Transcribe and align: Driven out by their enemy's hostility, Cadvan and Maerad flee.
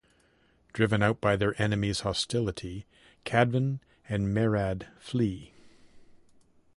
Driven 0.73 1.03
out 1.03 1.21
by 1.21 1.35
their 1.35 1.53
enemy's 1.61 1.99
hostility, 1.99 2.87
Cadvan 3.23 3.81
and 4.09 4.33
Maerad 4.33 4.87
flee. 4.97 5.53